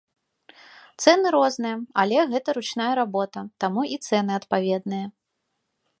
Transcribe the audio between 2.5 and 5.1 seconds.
ручная работа, таму і цэны адпаведныя.